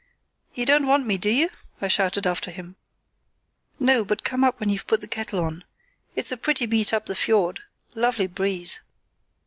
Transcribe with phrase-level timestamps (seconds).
[0.55, 2.75] "You don't want me, do you?" I shouted after him.
[3.77, 5.63] "No, but come up when you've put the kettle on.
[6.15, 7.59] It's a pretty beat up the fiord.
[7.93, 8.79] Lovely breeze."